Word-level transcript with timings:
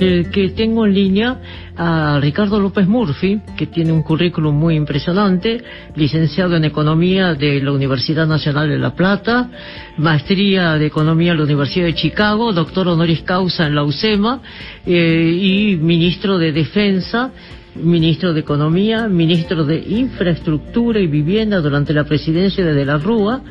Que 0.00 0.54
tengo 0.56 0.86
en 0.86 0.94
línea 0.94 1.36
a 1.76 2.18
Ricardo 2.22 2.58
López 2.58 2.88
Murphy, 2.88 3.38
que 3.54 3.66
tiene 3.66 3.92
un 3.92 4.02
currículum 4.02 4.58
muy 4.58 4.74
impresionante, 4.74 5.62
licenciado 5.94 6.56
en 6.56 6.64
Economía 6.64 7.34
de 7.34 7.60
la 7.60 7.70
Universidad 7.70 8.26
Nacional 8.26 8.70
de 8.70 8.78
La 8.78 8.94
Plata, 8.94 9.50
maestría 9.98 10.78
de 10.78 10.86
Economía 10.86 11.32
en 11.32 11.38
la 11.38 11.44
Universidad 11.44 11.84
de 11.84 11.94
Chicago, 11.94 12.50
doctor 12.54 12.88
honoris 12.88 13.20
causa 13.20 13.66
en 13.66 13.74
la 13.74 13.84
UCEMA 13.84 14.40
eh, 14.86 15.38
y 15.38 15.76
ministro 15.76 16.38
de 16.38 16.52
Defensa 16.52 17.30
ministro 17.74 18.32
de 18.32 18.40
Economía, 18.40 19.06
ministro 19.06 19.64
de 19.64 19.78
Infraestructura 19.78 20.98
y 20.98 21.06
Vivienda 21.06 21.60
durante 21.60 21.92
la 21.92 22.04
presidencia 22.04 22.64
de 22.64 22.74
De 22.74 22.84
la 22.84 22.98
Rúa 22.98 23.42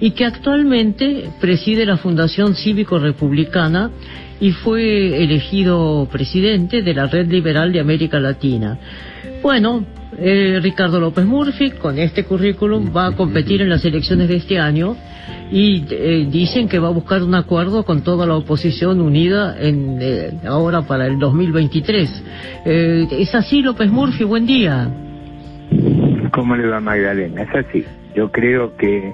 y 0.00 0.12
que 0.12 0.24
actualmente 0.24 1.30
preside 1.40 1.84
la 1.84 1.98
Fundación 1.98 2.54
Cívico 2.54 2.98
Republicana 2.98 3.90
y 4.40 4.52
fue 4.52 5.22
elegido 5.22 6.08
presidente 6.10 6.82
de 6.82 6.94
la 6.94 7.06
Red 7.06 7.28
Liberal 7.28 7.72
de 7.72 7.80
América 7.80 8.18
Latina. 8.18 8.78
Bueno, 9.42 9.84
eh, 10.18 10.58
Ricardo 10.62 10.98
López 10.98 11.24
Murphy, 11.26 11.70
con 11.72 11.98
este 11.98 12.24
currículum, 12.24 12.90
va 12.94 13.08
a 13.08 13.12
competir 13.12 13.62
en 13.62 13.68
las 13.68 13.84
elecciones 13.84 14.28
de 14.28 14.36
este 14.36 14.58
año 14.58 14.96
y 15.50 15.84
eh, 15.90 16.26
dicen 16.30 16.68
que 16.68 16.78
va 16.78 16.88
a 16.88 16.92
buscar 16.92 17.22
un 17.22 17.34
acuerdo 17.34 17.84
con 17.84 18.02
toda 18.02 18.26
la 18.26 18.34
oposición 18.34 19.00
unida 19.00 19.56
en, 19.60 19.98
eh, 20.00 20.30
ahora 20.46 20.82
para 20.82 21.06
el 21.06 21.18
2023. 21.18 22.24
¿Es 22.64 23.34
así, 23.34 23.62
López 23.62 23.90
Murphy? 23.90 24.24
Buen 24.24 24.46
día. 24.46 24.88
¿Cómo 26.32 26.56
le 26.56 26.66
va, 26.66 26.80
Magdalena? 26.80 27.42
Es 27.42 27.66
así. 27.66 27.84
Yo 28.14 28.30
creo 28.30 28.76
que 28.76 29.12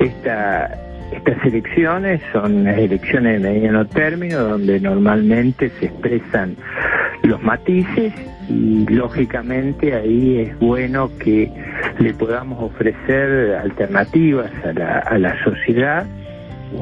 esta 0.00 0.93
estas 1.12 1.44
elecciones 1.44 2.20
son 2.32 2.66
elecciones 2.66 3.42
de 3.42 3.50
mediano 3.50 3.86
término 3.86 4.38
donde 4.38 4.80
normalmente 4.80 5.70
se 5.78 5.86
expresan 5.86 6.56
los 7.22 7.42
matices 7.42 8.12
y 8.48 8.86
lógicamente 8.86 9.94
ahí 9.94 10.38
es 10.40 10.58
bueno 10.58 11.10
que 11.18 11.50
le 11.98 12.12
podamos 12.14 12.62
ofrecer 12.62 13.54
alternativas 13.56 14.50
a 14.64 14.72
la, 14.72 14.98
a 14.98 15.18
la 15.18 15.42
sociedad. 15.44 16.06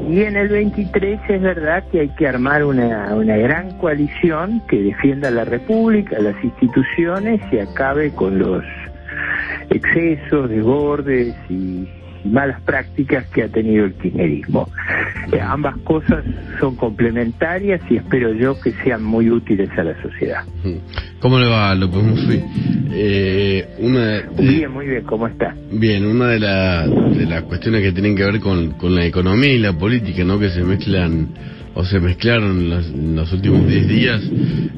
Y 0.08 0.22
en 0.22 0.36
el 0.36 0.48
23 0.48 1.20
es 1.28 1.42
verdad 1.42 1.84
que 1.92 2.00
hay 2.00 2.08
que 2.10 2.26
armar 2.26 2.64
una, 2.64 3.14
una 3.14 3.36
gran 3.36 3.76
coalición 3.78 4.62
que 4.66 4.82
defienda 4.82 5.30
la 5.30 5.44
República, 5.44 6.18
las 6.18 6.42
instituciones 6.42 7.40
y 7.52 7.58
acabe 7.58 8.10
con 8.10 8.38
los 8.38 8.64
excesos, 9.68 10.48
desbordes 10.48 11.34
y, 11.50 11.86
malas 12.24 12.60
prácticas 12.62 13.26
que 13.28 13.42
ha 13.42 13.48
tenido 13.48 13.84
el 13.84 13.94
kirchnerismo. 13.94 14.68
Eh, 15.32 15.40
ambas 15.40 15.76
cosas 15.78 16.24
son 16.60 16.76
complementarias 16.76 17.80
y 17.90 17.96
espero 17.96 18.32
yo 18.32 18.60
que 18.60 18.72
sean 18.84 19.02
muy 19.02 19.30
útiles 19.30 19.70
a 19.76 19.84
la 19.84 20.00
sociedad. 20.02 20.44
¿Cómo 21.20 21.38
le 21.38 21.46
va, 21.46 21.74
López 21.74 22.02
Murphy? 22.02 22.42
Eh, 22.92 23.68
una 23.78 24.22
bien, 24.38 24.70
muy 24.70 24.86
bien, 24.86 25.02
¿cómo 25.04 25.26
está? 25.26 25.54
Bien, 25.70 26.04
una 26.04 26.28
de, 26.28 26.38
de 26.38 27.26
las 27.26 27.42
cuestiones 27.44 27.82
que 27.82 27.92
tienen 27.92 28.16
que 28.16 28.24
ver 28.24 28.40
con, 28.40 28.72
con 28.72 28.94
la 28.94 29.06
economía 29.06 29.52
y 29.52 29.58
la 29.58 29.72
política, 29.72 30.24
¿no? 30.24 30.38
Que 30.38 30.50
se 30.50 30.62
mezclan 30.62 31.28
o 31.74 31.84
se 31.84 32.00
mezclaron 32.00 32.72
en 32.72 33.16
los 33.16 33.32
últimos 33.32 33.66
10 33.66 33.88
días 33.88 34.22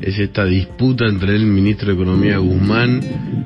es 0.00 0.18
esta 0.18 0.44
disputa 0.44 1.06
entre 1.06 1.34
el 1.34 1.46
ministro 1.46 1.88
de 1.88 1.94
Economía 1.94 2.38
Guzmán, 2.38 3.00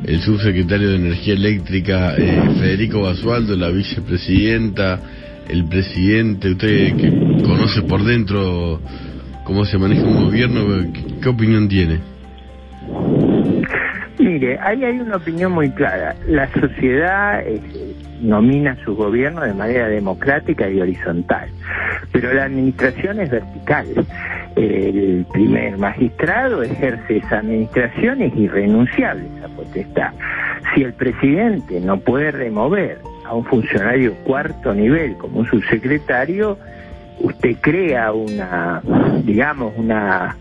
el 0.04 0.20
subsecretario 0.20 0.90
de 0.90 0.96
Energía 0.96 1.34
Eléctrica 1.34 2.14
eh, 2.16 2.40
Federico 2.58 3.02
Basualdo, 3.02 3.56
la 3.56 3.68
vicepresidenta, 3.70 5.00
el 5.48 5.64
presidente, 5.64 6.50
usted 6.50 6.96
que 6.96 7.10
conoce 7.42 7.82
por 7.82 8.04
dentro 8.04 8.80
cómo 9.44 9.64
se 9.64 9.78
maneja 9.78 10.02
un 10.02 10.24
gobierno, 10.24 10.92
¿qué, 11.22 11.28
opinión 11.28 11.68
tiene? 11.68 12.00
Mire, 14.18 14.58
ahí 14.60 14.84
hay 14.84 14.98
una 14.98 15.16
opinión 15.16 15.52
muy 15.52 15.70
clara. 15.70 16.16
La 16.26 16.52
sociedad 16.52 17.46
eh, 17.46 17.60
nomina 18.20 18.76
su 18.84 18.94
gobierno 18.94 19.42
de 19.42 19.54
manera 19.54 19.88
democrática 19.88 20.68
y 20.68 20.80
horizontal 20.80 21.48
pero 22.12 22.32
la 22.32 22.44
administración 22.44 23.20
es 23.20 23.30
vertical. 23.30 23.86
El 24.56 25.26
primer 25.32 25.78
magistrado 25.78 26.62
ejerce 26.62 27.18
esa 27.18 27.38
administración, 27.38 28.22
es 28.22 28.34
irrenunciable 28.36 29.24
esa 29.36 29.48
potestad. 29.48 30.12
Si 30.74 30.82
el 30.82 30.92
presidente 30.94 31.80
no 31.80 32.00
puede 32.00 32.30
remover 32.30 32.98
a 33.24 33.34
un 33.34 33.44
funcionario 33.44 34.14
cuarto 34.24 34.74
nivel 34.74 35.16
como 35.16 35.40
un 35.40 35.46
subsecretario, 35.46 36.58
usted 37.20 37.56
crea 37.60 38.12
una, 38.12 38.82
digamos, 39.22 39.74
una 39.76 40.36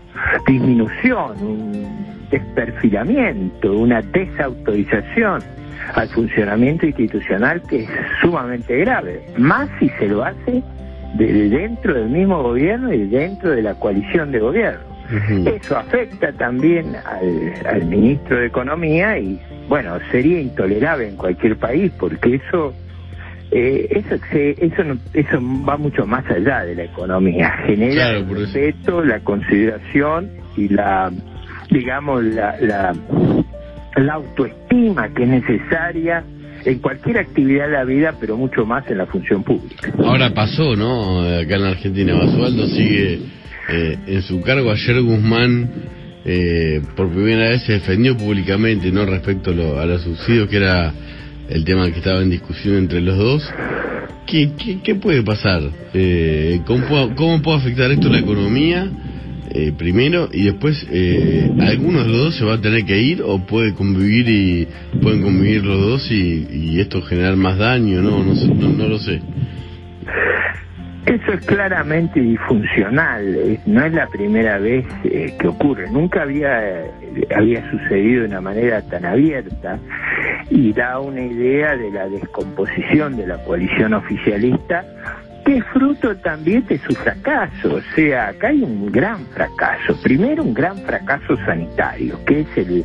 disminución, 0.46 1.32
un 1.40 2.07
desperfilamiento, 2.30 3.72
una 3.72 4.02
desautorización 4.02 5.42
al 5.94 6.08
funcionamiento 6.08 6.86
institucional 6.86 7.62
que 7.62 7.84
es 7.84 7.90
sumamente 8.20 8.76
grave, 8.78 9.22
más 9.38 9.68
si 9.78 9.88
se 9.90 10.08
lo 10.08 10.24
hace 10.24 10.62
de 11.14 11.48
dentro 11.48 11.94
del 11.94 12.08
mismo 12.08 12.42
gobierno 12.42 12.92
y 12.92 13.06
dentro 13.08 13.50
de 13.50 13.62
la 13.62 13.74
coalición 13.74 14.30
de 14.30 14.40
gobierno. 14.40 14.98
Eso 15.46 15.78
afecta 15.78 16.32
también 16.32 16.94
al, 17.64 17.86
ministro 17.86 18.38
de 18.38 18.46
Economía 18.46 19.18
y, 19.18 19.40
bueno, 19.66 19.98
sería 20.10 20.38
intolerable 20.38 21.08
en 21.08 21.16
cualquier 21.16 21.56
país 21.56 21.90
porque 21.98 22.34
eso 22.34 22.74
eh, 23.50 23.88
eso 23.90 24.22
eso 24.32 24.82
eso 25.14 25.38
va 25.66 25.78
mucho 25.78 26.04
más 26.06 26.28
allá 26.30 26.64
de 26.64 26.74
la 26.74 26.84
economía. 26.84 27.50
Genera 27.64 28.10
el 28.10 28.28
respeto 28.28 29.02
la 29.02 29.20
consideración 29.20 30.30
y 30.58 30.68
la 30.68 31.10
digamos 31.70 32.24
la, 32.24 32.56
la 32.60 32.92
la 33.98 34.14
autoestima 34.14 35.12
que 35.14 35.24
es 35.24 35.28
necesaria 35.28 36.24
en 36.64 36.78
cualquier 36.80 37.18
actividad 37.18 37.66
de 37.66 37.72
la 37.72 37.84
vida, 37.84 38.14
pero 38.20 38.36
mucho 38.36 38.66
más 38.66 38.88
en 38.90 38.98
la 38.98 39.06
función 39.06 39.42
pública. 39.42 39.92
Ahora 39.98 40.34
pasó, 40.34 40.74
¿no? 40.76 41.20
Acá 41.20 41.56
en 41.56 41.62
la 41.62 41.70
Argentina, 41.70 42.14
Basualdo 42.14 42.66
sigue 42.66 43.20
eh, 43.70 43.98
en 44.06 44.22
su 44.22 44.40
cargo. 44.42 44.70
Ayer 44.70 45.00
Guzmán, 45.00 45.70
eh, 46.24 46.82
por 46.96 47.08
primera 47.10 47.48
vez, 47.50 47.62
se 47.62 47.74
defendió 47.74 48.16
públicamente, 48.16 48.90
¿no? 48.90 49.06
Respecto 49.06 49.50
a, 49.50 49.86
los 49.86 50.02
subsidios, 50.02 50.48
que 50.48 50.56
era 50.56 50.92
el 51.48 51.64
tema 51.64 51.90
que 51.90 51.98
estaba 51.98 52.20
en 52.22 52.30
discusión 52.30 52.76
entre 52.76 53.00
los 53.00 53.16
dos. 53.16 53.50
¿Qué, 54.26 54.50
qué, 54.84 54.94
puede 54.96 55.22
pasar? 55.22 55.62
Eh, 55.94 56.60
¿cómo, 56.66 57.14
¿Cómo 57.14 57.40
puede 57.40 57.58
afectar 57.58 57.90
esto 57.90 58.08
a 58.08 58.12
la 58.12 58.18
economía? 58.18 58.90
Eh, 59.50 59.72
primero 59.76 60.28
y 60.32 60.44
después 60.44 60.86
eh, 60.90 61.50
algunos 61.60 62.06
de 62.06 62.12
los 62.12 62.18
dos 62.18 62.36
se 62.36 62.44
va 62.44 62.54
a 62.54 62.60
tener 62.60 62.84
que 62.84 62.98
ir 62.98 63.22
o 63.22 63.38
puede 63.46 63.74
convivir 63.74 64.28
y 64.28 64.68
pueden 65.00 65.22
convivir 65.22 65.64
los 65.64 65.80
dos 65.80 66.10
y, 66.10 66.78
esto 66.78 67.02
generar 67.02 67.34
más 67.34 67.58
daño 67.58 68.00
no 68.02 68.22
no, 68.22 68.34
no, 68.34 68.68
no 68.68 68.88
lo 68.88 68.98
sé. 68.98 69.20
Eso 71.06 71.32
es 71.32 71.46
claramente 71.46 72.20
disfuncional, 72.20 73.58
no 73.64 73.84
es 73.84 73.92
la 73.94 74.06
primera 74.08 74.58
vez 74.58 74.84
eh, 75.04 75.34
que 75.40 75.48
ocurre, 75.48 75.90
nunca 75.90 76.22
había, 76.22 76.84
había 77.34 77.70
sucedido 77.70 78.22
de 78.22 78.28
una 78.28 78.42
manera 78.42 78.82
tan 78.82 79.06
abierta 79.06 79.78
y 80.50 80.72
da 80.74 81.00
una 81.00 81.22
idea 81.22 81.76
de 81.76 81.90
la 81.90 82.08
descomposición 82.08 83.16
de 83.16 83.26
la 83.26 83.42
coalición 83.44 83.94
oficialista 83.94 84.84
es 85.56 85.64
fruto 85.66 86.16
también 86.16 86.66
de 86.66 86.78
su 86.78 86.94
fracaso. 86.94 87.76
O 87.76 87.80
sea, 87.94 88.28
acá 88.28 88.48
hay 88.48 88.62
un 88.62 88.90
gran 88.90 89.24
fracaso. 89.26 89.96
Primero, 90.02 90.42
un 90.42 90.54
gran 90.54 90.76
fracaso 90.78 91.36
sanitario, 91.44 92.18
que 92.24 92.40
es 92.40 92.56
el, 92.56 92.84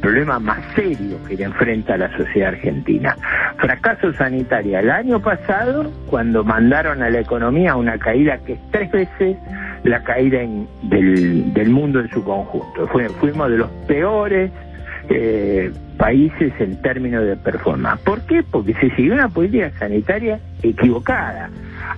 problema 0.00 0.38
más 0.38 0.60
serio 0.74 1.18
que 1.26 1.36
le 1.36 1.44
enfrenta 1.44 1.96
la 1.96 2.14
sociedad 2.16 2.50
argentina. 2.50 3.16
Fracaso 3.56 4.12
sanitario 4.12 4.78
el 4.78 4.90
año 4.90 5.20
pasado, 5.20 5.90
cuando 6.08 6.44
mandaron 6.44 7.02
a 7.02 7.10
la 7.10 7.20
economía 7.20 7.74
una 7.74 7.98
caída 7.98 8.38
que 8.38 8.52
es 8.52 8.60
tres 8.70 8.90
veces 8.92 9.36
la 9.84 10.02
caída 10.04 10.40
del, 10.82 11.52
del 11.52 11.70
mundo 11.70 12.00
en 12.00 12.10
su 12.10 12.22
conjunto. 12.22 12.86
fuimos 13.18 13.50
de 13.50 13.58
los 13.58 13.70
peores 13.86 14.50
eh, 15.10 15.72
países 15.98 16.52
en 16.60 16.80
términos 16.80 17.26
de 17.26 17.36
performance. 17.36 18.00
¿Por 18.02 18.20
qué? 18.22 18.42
Porque 18.42 18.72
se 18.74 18.90
siguió 18.94 19.14
una 19.14 19.28
política 19.28 19.70
sanitaria 19.78 20.40
equivocada, 20.62 21.50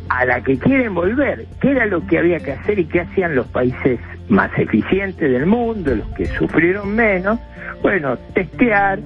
a 0.08 0.24
la 0.24 0.42
que 0.42 0.58
quieren 0.58 0.94
volver, 0.94 1.46
¿Qué 1.60 1.70
era 1.70 1.86
lo 1.86 2.04
que 2.06 2.18
había 2.18 2.38
que 2.38 2.52
hacer 2.52 2.78
y 2.78 2.86
qué 2.86 3.00
hacían 3.00 3.34
los 3.34 3.46
países 3.48 4.00
más 4.30 4.50
eficientes 4.58 5.30
del 5.30 5.46
mundo, 5.46 5.94
los 5.94 6.08
que 6.10 6.26
sufrieron 6.26 6.94
menos. 6.94 7.38
Bueno, 7.82 8.16
testear, 8.34 9.00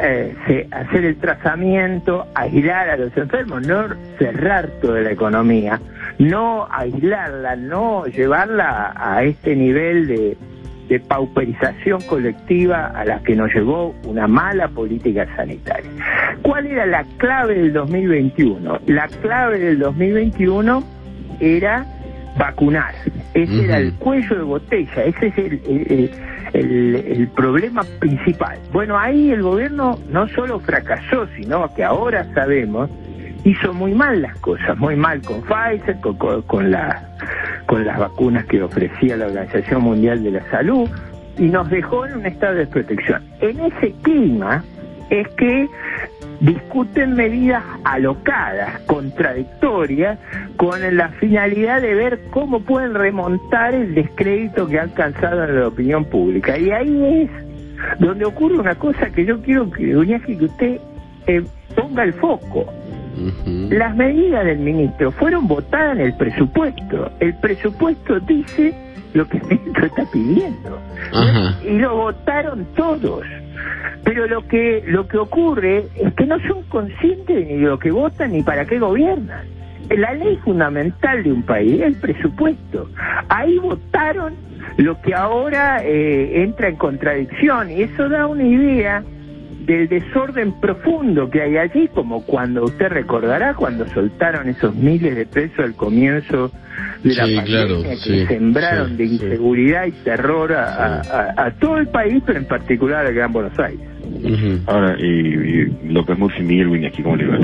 eh, 0.00 0.68
hacer 0.70 1.04
el 1.04 1.16
trazamiento, 1.16 2.26
aislar 2.34 2.90
a 2.90 2.96
los 2.96 3.16
enfermos, 3.16 3.66
no 3.66 3.88
cerrar 4.18 4.68
toda 4.80 5.00
la 5.00 5.10
economía, 5.10 5.80
no 6.18 6.66
aislarla, 6.70 7.56
no 7.56 8.06
llevarla 8.06 8.94
a 8.96 9.22
este 9.24 9.54
nivel 9.56 10.06
de 10.06 10.36
de 10.88 11.00
pauperización 11.00 12.00
colectiva 12.02 12.86
a 12.88 13.04
la 13.04 13.20
que 13.20 13.34
nos 13.34 13.52
llevó 13.52 13.94
una 14.04 14.26
mala 14.26 14.68
política 14.68 15.26
sanitaria. 15.36 15.90
¿Cuál 16.42 16.66
era 16.66 16.86
la 16.86 17.04
clave 17.18 17.54
del 17.54 17.72
2021? 17.72 18.80
La 18.86 19.08
clave 19.08 19.58
del 19.58 19.78
2021 19.78 20.82
era 21.40 21.86
vacunar. 22.38 22.94
Ese 23.34 23.64
era 23.64 23.78
el 23.78 23.94
cuello 23.94 24.36
de 24.36 24.42
botella, 24.42 25.04
ese 25.04 25.26
es 25.26 25.38
el, 25.38 26.10
el, 26.52 27.28
problema 27.28 27.82
principal. 27.98 28.58
Bueno, 28.72 28.98
ahí 28.98 29.30
el 29.30 29.42
gobierno 29.42 29.98
no 30.10 30.28
solo 30.28 30.60
fracasó, 30.60 31.26
sino 31.36 31.72
que 31.74 31.84
ahora 31.84 32.26
sabemos 32.34 32.90
hizo 33.44 33.72
muy 33.72 33.94
mal 33.94 34.22
las 34.22 34.36
cosas, 34.38 34.76
muy 34.76 34.96
mal 34.96 35.20
con 35.22 35.40
Pfizer, 35.42 36.00
con, 36.00 36.42
con, 36.42 36.70
la, 36.70 37.00
con 37.66 37.84
las 37.84 37.98
vacunas 37.98 38.46
que 38.46 38.62
ofrecía 38.62 39.16
la 39.16 39.26
Organización 39.26 39.82
Mundial 39.82 40.22
de 40.22 40.30
la 40.30 40.50
Salud 40.50 40.88
y 41.38 41.44
nos 41.44 41.68
dejó 41.68 42.06
en 42.06 42.18
un 42.18 42.26
estado 42.26 42.54
de 42.54 42.66
protección. 42.66 43.22
En 43.40 43.60
ese 43.60 43.92
clima 44.02 44.64
es 45.10 45.28
que 45.30 45.68
discuten 46.40 47.14
medidas 47.14 47.62
alocadas, 47.84 48.80
contradictorias, 48.86 50.18
con 50.56 50.80
la 50.96 51.08
finalidad 51.10 51.82
de 51.82 51.94
ver 51.94 52.20
cómo 52.30 52.60
pueden 52.60 52.94
remontar 52.94 53.74
el 53.74 53.94
descrédito 53.94 54.66
que 54.66 54.78
ha 54.78 54.82
alcanzado 54.82 55.44
en 55.44 55.60
la 55.60 55.68
opinión 55.68 56.04
pública. 56.04 56.58
Y 56.58 56.70
ahí 56.70 57.22
es 57.22 58.00
donde 58.00 58.24
ocurre 58.24 58.58
una 58.58 58.74
cosa 58.74 59.10
que 59.10 59.24
yo 59.24 59.40
quiero 59.40 59.70
que, 59.70 59.84
que 59.84 60.44
usted 60.44 60.80
eh, 61.26 61.44
ponga 61.74 62.02
el 62.02 62.12
foco. 62.14 62.66
Las 63.70 63.96
medidas 63.96 64.44
del 64.44 64.58
ministro 64.58 65.10
fueron 65.10 65.48
votadas 65.48 65.96
en 65.96 66.02
el 66.06 66.14
presupuesto. 66.14 67.10
El 67.20 67.34
presupuesto 67.34 68.20
dice 68.20 68.74
lo 69.14 69.26
que 69.26 69.38
el 69.38 69.44
ministro 69.44 69.86
está 69.86 70.04
pidiendo. 70.12 70.78
Y 71.64 71.78
lo 71.78 71.96
votaron 71.96 72.66
todos. 72.76 73.24
Pero 74.04 74.26
lo 74.26 74.46
que 74.46 74.84
lo 74.86 75.08
que 75.08 75.18
ocurre 75.18 75.86
es 75.96 76.14
que 76.14 76.26
no 76.26 76.38
son 76.46 76.62
conscientes 76.64 77.46
ni 77.46 77.54
de 77.54 77.66
lo 77.66 77.78
que 77.78 77.90
votan 77.90 78.32
ni 78.32 78.42
para 78.42 78.64
qué 78.64 78.78
gobiernan. 78.78 79.46
La 79.88 80.14
ley 80.14 80.36
fundamental 80.44 81.22
de 81.22 81.32
un 81.32 81.42
país 81.42 81.80
es 81.80 81.86
el 81.86 81.94
presupuesto. 81.96 82.90
Ahí 83.28 83.58
votaron 83.58 84.34
lo 84.76 85.00
que 85.00 85.14
ahora 85.14 85.82
eh, 85.82 86.42
entra 86.42 86.68
en 86.68 86.76
contradicción 86.76 87.70
y 87.70 87.82
eso 87.82 88.08
da 88.08 88.26
una 88.26 88.44
idea 88.44 89.02
del 89.66 89.88
desorden 89.88 90.52
profundo 90.60 91.28
que 91.28 91.42
hay 91.42 91.56
allí, 91.56 91.88
como 91.88 92.24
cuando 92.24 92.64
usted 92.64 92.88
recordará 92.88 93.54
cuando 93.54 93.86
soltaron 93.88 94.48
esos 94.48 94.74
miles 94.76 95.16
de 95.16 95.26
pesos 95.26 95.58
al 95.58 95.74
comienzo 95.74 96.52
de 97.02 97.14
la 97.14 97.22
pandemia 97.22 97.96
que 98.04 98.26
sembraron 98.26 98.96
de 98.96 99.04
inseguridad 99.04 99.86
y 99.86 99.92
terror 100.04 100.52
a, 100.52 101.50
todo 101.58 101.78
el 101.78 101.88
país, 101.88 102.22
pero 102.24 102.38
en 102.38 102.46
particular 102.46 103.06
al 103.06 103.14
Gran 103.14 103.32
Buenos 103.32 103.58
Aires. 103.58 103.88
Ahora, 104.66 104.96
y, 105.00 105.66
López 105.88 106.16
Murphy 106.16 106.42
Miguel 106.42 106.86
aquí, 106.86 107.02
¿cómo 107.02 107.16
le 107.16 107.26
va? 107.26 107.38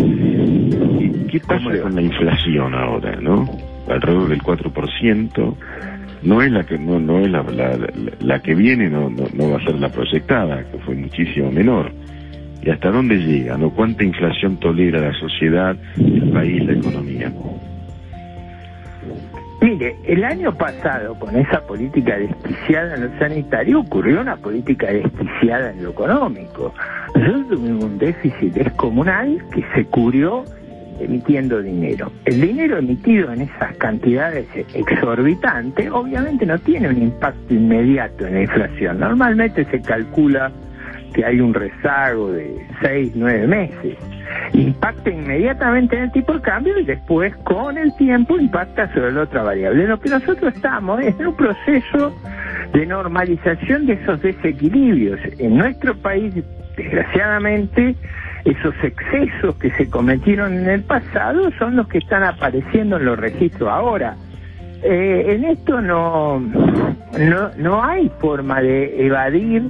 ¿Qué 1.28 1.40
pasa 1.40 1.82
con 1.82 1.94
la 1.94 2.02
inflación 2.02 2.74
ahora, 2.74 3.16
no? 3.20 3.50
Alrededor 3.88 4.28
del 4.28 4.42
4%. 4.42 5.56
No 6.22 6.40
es 6.40 6.52
la 6.52 6.62
que 6.62 6.78
no, 6.78 7.00
no 7.00 7.18
es 7.18 7.28
la, 7.32 7.44
la, 8.20 8.38
que 8.38 8.54
viene, 8.54 8.88
no, 8.88 9.10
no, 9.10 9.24
no 9.34 9.50
va 9.50 9.56
a 9.56 9.64
ser 9.64 9.74
la 9.80 9.88
proyectada, 9.88 10.62
que 10.70 10.78
fue 10.78 10.94
muchísimo 10.94 11.50
menor 11.50 11.90
y 12.62 12.70
hasta 12.70 12.90
dónde 12.90 13.16
llega, 13.16 13.58
¿no? 13.58 13.70
¿Cuánta 13.70 14.04
inflación 14.04 14.56
tolera 14.58 15.00
la 15.00 15.12
sociedad, 15.14 15.76
el 15.96 16.30
país, 16.30 16.64
la 16.64 16.72
economía? 16.72 17.32
Mire, 19.60 19.96
el 20.04 20.24
año 20.24 20.52
pasado, 20.56 21.16
con 21.18 21.36
esa 21.36 21.60
política 21.66 22.16
desquiciada 22.18 22.94
en 22.94 23.02
lo 23.02 23.18
sanitario, 23.18 23.80
ocurrió 23.80 24.20
una 24.20 24.36
política 24.36 24.88
desquiciada 24.92 25.70
en 25.70 25.84
lo 25.84 25.90
económico. 25.90 26.74
Nosotros 27.14 27.48
tuvimos 27.48 27.84
un 27.84 27.98
déficit 27.98 28.54
descomunal 28.54 29.42
que 29.52 29.64
se 29.74 29.84
cubrió 29.86 30.44
emitiendo 31.00 31.62
dinero. 31.62 32.12
El 32.24 32.40
dinero 32.40 32.78
emitido 32.78 33.32
en 33.32 33.42
esas 33.42 33.76
cantidades 33.76 34.46
exorbitantes 34.74 35.90
obviamente 35.90 36.46
no 36.46 36.58
tiene 36.58 36.88
un 36.88 37.02
impacto 37.02 37.54
inmediato 37.54 38.26
en 38.26 38.34
la 38.34 38.42
inflación. 38.42 39.00
Normalmente 39.00 39.64
se 39.64 39.80
calcula 39.80 40.52
que 41.12 41.24
hay 41.24 41.40
un 41.40 41.54
rezago 41.54 42.32
de 42.32 42.66
seis, 42.80 43.12
nueve 43.14 43.46
meses. 43.46 43.96
Impacta 44.52 45.10
inmediatamente 45.10 45.96
en 45.96 46.04
el 46.04 46.12
tipo 46.12 46.32
de 46.32 46.40
cambio 46.40 46.78
y 46.78 46.84
después 46.84 47.34
con 47.44 47.76
el 47.78 47.94
tiempo 47.96 48.38
impacta 48.38 48.92
sobre 48.92 49.12
la 49.12 49.22
otra 49.22 49.42
variable. 49.42 49.86
Lo 49.86 50.00
que 50.00 50.10
nosotros 50.10 50.54
estamos 50.54 51.00
es 51.00 51.18
en 51.18 51.28
un 51.28 51.36
proceso 51.36 52.14
de 52.72 52.86
normalización 52.86 53.86
de 53.86 53.94
esos 53.94 54.20
desequilibrios. 54.22 55.20
En 55.38 55.56
nuestro 55.56 55.94
país, 55.96 56.34
desgraciadamente, 56.76 57.94
esos 58.44 58.74
excesos 58.82 59.54
que 59.56 59.70
se 59.72 59.88
cometieron 59.88 60.54
en 60.54 60.68
el 60.68 60.82
pasado 60.82 61.50
son 61.58 61.76
los 61.76 61.88
que 61.88 61.98
están 61.98 62.24
apareciendo 62.24 62.96
en 62.96 63.04
los 63.04 63.18
registros 63.18 63.68
ahora. 63.68 64.16
Eh, 64.82 65.34
en 65.34 65.44
esto 65.44 65.80
no, 65.80 66.40
no, 66.40 67.50
no 67.56 67.84
hay 67.84 68.10
forma 68.20 68.60
de 68.60 69.06
evadir 69.06 69.62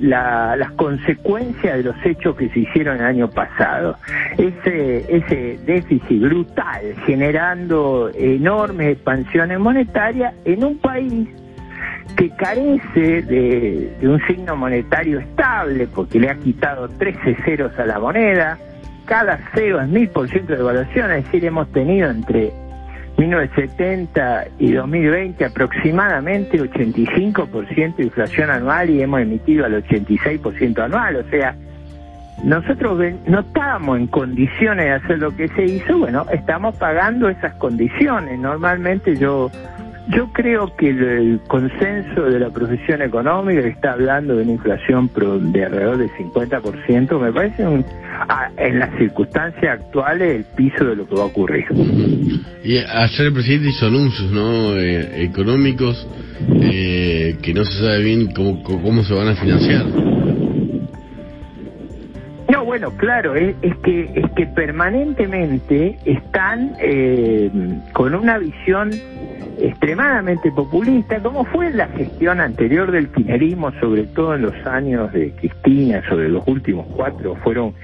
las 0.00 0.70
consecuencias 0.72 1.76
de 1.78 1.82
los 1.84 1.96
hechos 2.04 2.36
que 2.36 2.48
se 2.50 2.60
hicieron 2.60 2.98
el 2.98 3.04
año 3.04 3.30
pasado. 3.30 3.96
Ese, 4.36 5.04
ese 5.08 5.58
déficit 5.64 6.20
brutal 6.20 6.94
generando 7.06 8.10
enormes 8.14 8.94
expansiones 8.94 9.58
monetarias 9.58 10.34
en 10.44 10.64
un 10.64 10.78
país 10.78 11.28
que 12.16 12.30
carece 12.30 13.22
de, 13.22 13.96
de, 14.00 14.08
un 14.08 14.20
signo 14.26 14.56
monetario 14.56 15.18
estable 15.18 15.88
porque 15.88 16.20
le 16.20 16.30
ha 16.30 16.36
quitado 16.36 16.88
13 16.88 17.36
ceros 17.44 17.78
a 17.78 17.86
la 17.86 17.98
moneda, 17.98 18.58
cada 19.04 19.38
cero 19.54 19.80
es 19.80 19.88
mil 19.88 20.08
por 20.08 20.28
ciento 20.28 20.54
de 20.54 20.60
evaluación, 20.60 21.10
es 21.12 21.24
decir, 21.24 21.44
hemos 21.44 21.70
tenido 21.72 22.10
entre 22.10 22.52
1970 23.18 24.46
y 24.58 24.72
2020 24.72 25.44
aproximadamente 25.44 26.60
85% 26.60 27.96
de 27.96 28.04
inflación 28.04 28.50
anual 28.50 28.90
y 28.90 29.02
hemos 29.02 29.20
emitido 29.20 29.64
al 29.64 29.82
86% 29.84 30.78
anual, 30.78 31.16
o 31.16 31.30
sea, 31.30 31.54
nosotros 32.42 33.00
no 33.26 33.40
estábamos 33.40 33.98
en 33.98 34.06
condiciones 34.08 34.84
de 34.84 34.92
hacer 34.92 35.18
lo 35.18 35.34
que 35.34 35.48
se 35.48 35.64
hizo, 35.64 35.98
bueno, 35.98 36.26
estamos 36.30 36.76
pagando 36.76 37.28
esas 37.28 37.54
condiciones. 37.54 38.38
Normalmente 38.38 39.16
yo 39.16 39.50
yo 40.08 40.30
creo 40.32 40.74
que 40.76 40.90
el, 40.90 41.40
consenso 41.48 42.22
de 42.24 42.38
la 42.38 42.50
profesión 42.50 43.02
económica 43.02 43.62
que 43.62 43.68
está 43.68 43.92
hablando 43.92 44.36
de 44.36 44.42
una 44.42 44.52
inflación 44.52 45.10
de 45.52 45.64
alrededor 45.64 45.98
del 45.98 46.10
50%, 46.10 47.20
me 47.20 47.32
parece 47.32 47.66
un, 47.66 47.84
en 48.58 48.78
las 48.78 48.96
circunstancias 48.98 49.80
actuales 49.80 50.36
el 50.36 50.44
piso 50.56 50.84
de 50.84 50.96
lo 50.96 51.06
que 51.06 51.14
va 51.14 51.22
a 51.22 51.26
ocurrir. 51.26 51.64
Y 52.62 52.78
ayer 52.78 53.26
el 53.26 53.32
presidente 53.32 53.68
hizo 53.70 53.86
anuncios 53.86 54.30
¿no? 54.30 54.76
Eh, 54.76 55.24
económicos 55.24 56.06
eh, 56.60 57.36
que 57.42 57.54
no 57.54 57.64
se 57.64 57.78
sabe 57.78 58.02
bien 58.02 58.32
cómo, 58.34 58.62
cómo 58.62 59.02
se 59.04 59.14
van 59.14 59.28
a 59.28 59.36
financiar. 59.36 59.86
No, 62.50 62.64
bueno, 62.64 62.90
claro, 62.96 63.34
es, 63.34 63.56
que 63.82 64.10
es 64.14 64.30
que 64.36 64.46
permanentemente 64.46 65.96
están 66.04 66.76
eh, 66.78 67.50
con 67.92 68.14
una 68.14 68.38
visión 68.38 68.90
extremadamente 69.58 70.50
populista, 70.52 71.20
como 71.20 71.44
fue 71.44 71.70
la 71.70 71.88
gestión 71.88 72.40
anterior 72.40 72.90
del 72.90 73.08
kirchnerismo, 73.08 73.72
sobre 73.80 74.04
todo 74.04 74.34
en 74.34 74.42
los 74.42 74.66
años 74.66 75.12
de 75.12 75.32
Cristina, 75.32 76.02
sobre 76.08 76.28
los 76.28 76.42
últimos 76.46 76.86
cuatro, 76.94 77.36
fueron 77.36 77.74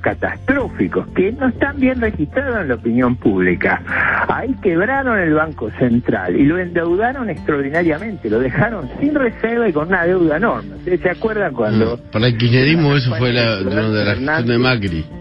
catastróficos, 0.00 1.06
que 1.08 1.32
no 1.32 1.48
están 1.48 1.78
bien 1.78 2.00
registrados 2.00 2.62
en 2.62 2.68
la 2.68 2.74
opinión 2.74 3.16
pública. 3.16 3.82
Ahí 4.28 4.54
quebraron 4.62 5.18
el 5.18 5.34
Banco 5.34 5.70
Central 5.78 6.36
y 6.36 6.44
lo 6.44 6.58
endeudaron 6.58 7.28
extraordinariamente, 7.28 8.30
lo 8.30 8.40
dejaron 8.40 8.88
sin 9.00 9.14
reserva 9.14 9.68
y 9.68 9.72
con 9.72 9.88
una 9.88 10.04
deuda 10.04 10.36
enorme. 10.36 10.76
¿Se 10.84 11.10
acuerdan 11.10 11.52
cuando... 11.52 11.96
Mm, 11.96 12.10
para 12.12 12.26
el 12.28 12.36
kirchnerismo 12.36 12.94
eso 12.94 13.14
fue 13.16 13.32
la, 13.32 13.56
de 13.56 14.04
la 14.04 14.14
gestión 14.14 14.46
de 14.46 14.58
Macri. 14.58 15.19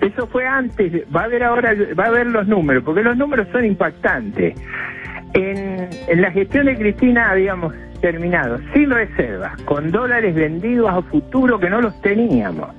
Eso 0.00 0.26
fue 0.28 0.46
antes, 0.46 0.92
va 1.14 1.24
a 1.24 1.28
ver 1.28 1.42
ahora, 1.42 1.74
va 1.98 2.04
a 2.04 2.10
ver 2.10 2.26
los 2.26 2.46
números, 2.46 2.84
porque 2.84 3.02
los 3.02 3.16
números 3.16 3.48
son 3.52 3.64
impactantes. 3.64 4.54
En, 5.34 5.88
en 6.08 6.22
la 6.22 6.30
gestión 6.30 6.66
de 6.66 6.76
Cristina 6.76 7.30
habíamos 7.30 7.74
terminado 8.00 8.58
sin 8.72 8.90
reservas, 8.90 9.60
con 9.62 9.90
dólares 9.90 10.34
vendidos 10.34 10.90
a 10.90 11.02
futuro 11.02 11.58
que 11.58 11.68
no 11.70 11.80
los 11.80 12.00
teníamos, 12.00 12.70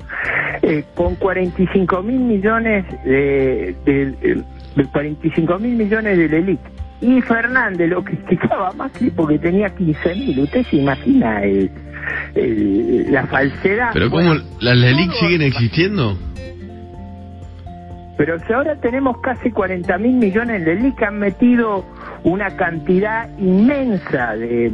eh, 0.61 0.83
con 0.95 1.15
45 1.15 2.03
mil 2.03 2.19
millones 2.19 2.85
de, 3.03 3.75
de, 3.85 4.43
45 4.91 5.59
mil 5.59 5.75
millones 5.75 6.17
de 6.17 6.29
LELIC. 6.29 6.59
Y 7.01 7.21
Fernández 7.21 7.89
lo 7.89 8.03
criticaba 8.03 8.71
más 8.77 8.91
porque 9.15 9.39
tenía 9.39 9.69
15 9.69 10.15
mil. 10.15 10.39
Usted 10.39 10.65
se 10.65 10.77
imagina 10.77 11.43
el, 11.43 11.71
la 13.11 13.25
falsedad. 13.27 13.91
¿Pero 13.93 14.09
cómo 14.09 14.35
las 14.59 14.77
LELIC 14.77 15.11
siguen 15.13 15.41
existiendo? 15.43 16.17
Pero 18.19 18.37
si 18.39 18.51
ahora 18.51 18.75
tenemos 18.75 19.19
casi 19.19 19.49
40 19.49 19.97
mil 19.97 20.17
millones 20.17 20.65
de 20.65 20.75
LELIC, 20.75 21.03
han 21.03 21.19
metido 21.19 21.85
una 22.25 22.53
cantidad 22.57 23.29
inmensa 23.37 24.35
de, 24.35 24.73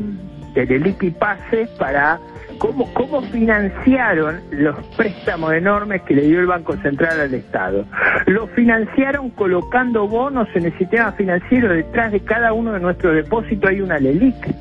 de 0.56 0.66
LELIC 0.66 1.04
y 1.04 1.12
pases 1.12 1.70
para 1.78 2.20
cómo, 2.58 2.92
cómo 2.96 3.22
financiaron 3.22 4.42
los 4.50 4.76
préstamos 4.98 5.54
enormes 5.54 6.02
que 6.02 6.16
le 6.16 6.24
dio 6.24 6.40
el 6.40 6.48
Banco 6.48 6.76
Central 6.78 7.20
al 7.20 7.36
Estado. 7.36 7.86
Lo 8.26 8.48
financiaron 8.48 9.30
colocando 9.30 10.08
bonos 10.08 10.48
en 10.56 10.66
el 10.66 10.76
sistema 10.80 11.12
financiero. 11.12 11.70
Detrás 11.70 12.14
de 12.14 12.22
cada 12.22 12.52
uno 12.52 12.74
de 12.74 12.80
nuestros 12.80 13.14
depósitos 13.14 13.70
hay 13.70 13.80
una 13.80 14.00
LELIC. 14.00 14.56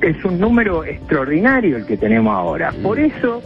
Es 0.00 0.24
un 0.24 0.40
número 0.40 0.82
extraordinario 0.82 1.76
el 1.76 1.84
que 1.84 1.98
tenemos 1.98 2.34
ahora. 2.34 2.72
Por 2.82 2.98
eso 2.98 3.42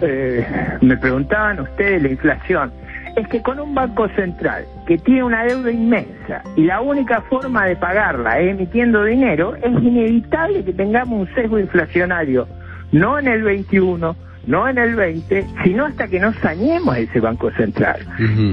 eh, 0.00 0.46
me 0.80 0.96
preguntaban 0.96 1.60
ustedes 1.60 2.02
la 2.02 2.08
inflación 2.08 2.87
es 3.16 3.28
que 3.28 3.42
con 3.42 3.60
un 3.60 3.74
banco 3.74 4.08
central 4.10 4.64
que 4.86 4.98
tiene 4.98 5.24
una 5.24 5.44
deuda 5.44 5.70
inmensa 5.70 6.42
y 6.56 6.64
la 6.64 6.80
única 6.80 7.20
forma 7.22 7.66
de 7.66 7.76
pagarla 7.76 8.38
es 8.40 8.50
emitiendo 8.50 9.04
dinero, 9.04 9.54
es 9.56 9.82
inevitable 9.82 10.64
que 10.64 10.72
tengamos 10.72 11.28
un 11.28 11.34
sesgo 11.34 11.58
inflacionario, 11.58 12.48
no 12.92 13.18
en 13.18 13.28
el 13.28 13.42
21, 13.42 14.16
no 14.46 14.66
en 14.66 14.78
el 14.78 14.94
20, 14.94 15.46
sino 15.62 15.84
hasta 15.84 16.08
que 16.08 16.18
no 16.18 16.32
sañemos 16.34 16.96
ese 16.96 17.20
Banco 17.20 17.50
Central. 17.52 18.00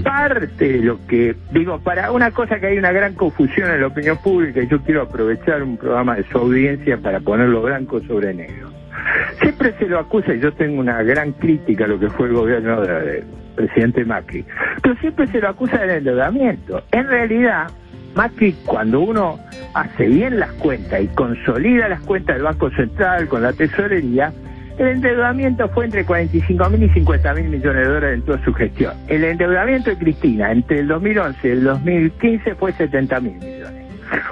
Parte 0.03 0.73
de 0.73 0.79
lo 0.79 0.99
que, 1.07 1.35
digo, 1.51 1.79
para 1.79 2.11
una 2.11 2.31
cosa 2.31 2.59
que 2.59 2.67
hay 2.67 2.77
una 2.77 2.91
gran 2.91 3.13
confusión 3.13 3.71
en 3.71 3.79
la 3.79 3.87
opinión 3.87 4.17
pública, 4.17 4.61
y 4.61 4.67
yo 4.67 4.81
quiero 4.81 5.03
aprovechar 5.03 5.63
un 5.63 5.77
programa 5.77 6.15
de 6.15 6.23
su 6.23 6.37
audiencia 6.37 6.97
para 6.97 7.21
ponerlo 7.21 7.61
blanco 7.61 8.01
sobre 8.01 8.33
negro. 8.33 8.74
Siempre 9.39 9.73
se 9.77 9.87
lo 9.87 9.99
acusa, 9.99 10.33
y 10.33 10.39
yo 10.39 10.53
tengo 10.53 10.79
una 10.79 11.01
gran 11.03 11.31
crítica 11.33 11.85
a 11.85 11.87
lo 11.87 11.99
que 11.99 12.09
fue 12.09 12.27
el 12.27 12.33
gobierno 12.33 12.81
del 12.81 13.23
presidente 13.55 14.05
Macri, 14.05 14.45
pero 14.81 14.95
siempre 14.97 15.27
se 15.27 15.39
lo 15.39 15.49
acusa 15.49 15.77
del 15.79 15.91
endeudamiento. 15.91 16.83
En 16.91 17.07
realidad, 17.07 17.67
Macri, 18.15 18.53
cuando 18.65 19.01
uno 19.01 19.39
hace 19.73 20.07
bien 20.07 20.39
las 20.39 20.51
cuentas 20.53 21.01
y 21.01 21.07
consolida 21.07 21.89
las 21.89 22.01
cuentas 22.01 22.35
del 22.35 22.43
Banco 22.43 22.69
Central 22.71 23.27
con 23.27 23.41
la 23.41 23.53
tesorería, 23.53 24.31
el 24.77 24.87
endeudamiento 24.87 25.69
fue 25.69 25.85
entre 25.85 26.03
45 26.05 26.69
mil 26.69 26.83
y 26.83 26.89
50 26.89 27.33
mil 27.35 27.45
millones 27.45 27.87
de 27.87 27.93
dólares 27.93 28.19
en 28.19 28.25
toda 28.25 28.43
su 28.43 28.53
gestión. 28.53 28.93
El 29.07 29.23
endeudamiento 29.23 29.89
de 29.89 29.97
Cristina 29.97 30.51
entre 30.51 30.79
el 30.79 30.87
2011 30.87 31.47
y 31.47 31.51
el 31.51 31.63
2015 31.63 32.55
fue 32.55 32.73
70 32.73 33.19
mil 33.21 33.35
millones. 33.35 33.74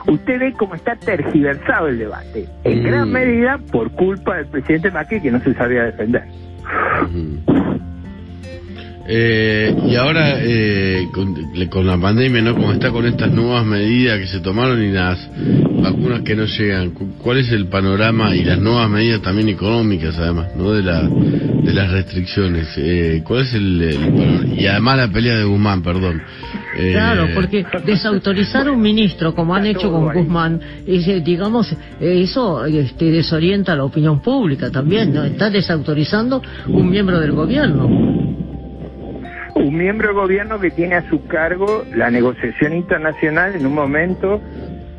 Usted 0.08 0.40
ve 0.40 0.54
cómo 0.54 0.76
está 0.76 0.96
tergiversado 0.96 1.88
el 1.88 2.00
debate, 2.00 2.48
en 2.64 2.82
mm. 2.82 2.84
gran 2.84 3.12
medida 3.12 3.58
por 3.72 3.92
culpa 3.92 4.38
del 4.38 4.48
presidente 4.48 4.92
Macri 4.92 5.22
que 5.22 5.32
no 5.32 5.40
se 5.40 5.54
sabía 5.54 5.84
defender. 5.84 6.24
Eh, 9.06 9.76
y 9.86 9.96
ahora, 9.96 10.38
eh, 10.40 11.10
con, 11.12 11.86
la 11.86 11.98
pandemia, 11.98 12.42
¿no? 12.42 12.54
Como 12.54 12.72
está 12.72 12.90
con 12.92 13.06
estas 13.06 13.32
nuevas 13.32 13.66
medidas 13.66 14.20
que 14.20 14.28
se 14.28 14.40
tomaron 14.40 14.82
y 14.82 14.92
las 14.92 15.30
vacunas 15.82 16.22
que 16.22 16.36
no 16.36 16.46
llegan, 16.46 16.92
¿cuál 17.22 17.40
es 17.40 17.52
el 17.52 17.68
panorama 17.68 18.34
y 18.34 18.46
las 18.46 18.60
nuevas 18.60 18.90
medidas 18.90 19.22
también 19.22 19.50
económicas, 19.50 20.18
además, 20.18 20.56
¿no? 20.56 20.72
De, 20.72 20.84
la, 20.84 21.02
de 21.02 21.74
las 21.74 21.92
restricciones. 21.92 22.68
Eh, 22.78 23.22
¿Cuál 23.26 23.42
es 23.42 23.54
el, 23.54 24.56
Y 24.58 24.68
además 24.68 24.98
la 24.98 25.08
pelea 25.10 25.38
de 25.38 25.44
Guzmán, 25.44 25.84
perdón. 25.84 26.22
Eh, 26.76 26.92
claro, 26.92 27.28
porque 27.36 27.66
desautorizar 27.86 28.68
a 28.68 28.72
un 28.72 28.82
ministro, 28.82 29.36
como 29.36 29.56
han 29.56 29.66
hecho 29.66 29.92
con 29.92 30.12
Guzmán, 30.12 30.60
es, 30.88 31.24
digamos, 31.24 31.76
eso 32.00 32.66
este, 32.66 33.06
desorienta 33.06 33.74
a 33.74 33.76
la 33.76 33.84
opinión 33.84 34.22
pública 34.22 34.72
también, 34.72 35.14
¿no? 35.14 35.24
Está 35.24 35.50
desautorizando 35.50 36.42
un 36.68 36.90
miembro 36.90 37.20
del 37.20 37.32
gobierno 37.32 38.14
un 39.56 39.78
miembro 39.78 40.08
del 40.08 40.16
gobierno 40.18 40.60
que 40.60 40.72
tiene 40.72 40.96
a 40.96 41.08
su 41.10 41.28
cargo 41.28 41.84
la 41.96 42.10
negociación 42.10 42.74
internacional 42.74 43.56
en 43.56 43.66
un 43.66 43.76
momento 43.76 44.42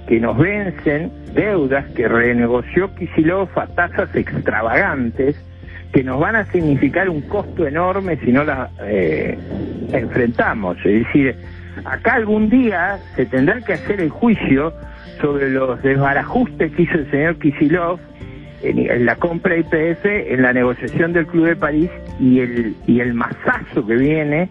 que 0.06 0.20
nos 0.20 0.38
vencen 0.38 1.10
deudas 1.34 1.86
que 1.92 2.06
renegoció 2.06 2.94
Kisilov 2.94 3.48
a 3.58 3.66
tasas 3.66 4.14
extravagantes 4.14 5.36
que 5.92 6.02
nos 6.02 6.18
van 6.18 6.36
a 6.36 6.44
significar 6.46 7.08
un 7.08 7.22
costo 7.22 7.66
enorme 7.66 8.16
si 8.24 8.32
no 8.32 8.42
las 8.42 8.70
eh, 8.82 9.38
enfrentamos. 9.92 10.76
Es 10.78 11.06
decir, 11.06 11.36
acá 11.84 12.14
algún 12.14 12.48
día 12.48 12.98
se 13.16 13.26
tendrá 13.26 13.60
que 13.60 13.74
hacer 13.74 14.00
el 14.00 14.10
juicio 14.10 14.72
sobre 15.20 15.50
los 15.50 15.82
desbarajustes 15.82 16.72
que 16.72 16.82
hizo 16.82 16.94
el 16.94 17.10
señor 17.10 17.38
Kisilov 17.38 17.98
en, 18.62 19.04
la 19.04 19.16
compra 19.16 19.56
IPF, 19.56 20.04
en 20.04 20.42
la 20.42 20.52
negociación 20.52 21.12
del 21.12 21.26
Club 21.26 21.46
de 21.46 21.56
París 21.56 21.90
y 22.18 22.40
el, 22.40 22.74
y 22.86 23.00
el 23.00 23.14
masazo 23.14 23.86
que 23.86 23.94
viene 23.96 24.48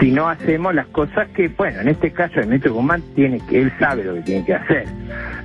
si 0.00 0.10
no 0.10 0.28
hacemos 0.28 0.74
las 0.74 0.86
cosas 0.88 1.28
que, 1.30 1.48
bueno, 1.48 1.80
en 1.80 1.88
este 1.88 2.10
caso 2.10 2.40
el 2.40 2.46
ministro 2.46 2.74
Guzmán 2.74 3.02
tiene 3.14 3.40
que, 3.48 3.62
él 3.62 3.72
sabe 3.78 4.04
lo 4.04 4.14
que 4.14 4.20
tiene 4.22 4.44
que 4.44 4.54
hacer. 4.54 4.84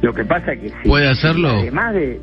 Lo 0.01 0.13
que 0.13 0.25
pasa 0.25 0.55
que 0.55 0.69
si... 0.69 0.89
¿Puede 0.89 1.09
hacerlo? 1.09 1.49
Además 1.49 1.93
de, 1.93 2.19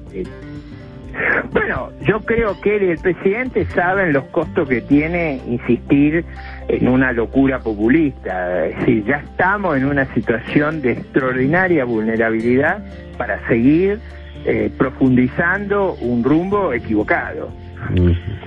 bueno, 1.53 1.91
yo 2.03 2.21
creo 2.21 2.61
que 2.61 2.77
él 2.77 2.83
y 2.85 2.91
el 2.91 2.99
presidente 2.99 3.67
saben 3.67 4.13
los 4.13 4.25
costos 4.25 4.69
que 4.69 4.81
tiene 4.81 5.41
insistir 5.47 6.25
en 6.69 6.89
una 6.89 7.13
locura 7.13 7.61
populista. 7.61 8.67
Es 8.67 8.79
decir, 8.79 9.05
ya 9.05 9.17
estamos 9.17 9.77
en 9.77 9.87
una 9.87 10.05
situación 10.15 10.83
de 10.83 10.93
extraordinaria 10.93 11.85
vulnerabilidad 11.85 12.85
para 13.17 13.47
seguir 13.49 14.01
eh, 14.45 14.71
profundizando 14.77 15.95
un 16.01 16.23
rumbo 16.23 16.73
equivocado. 16.73 17.51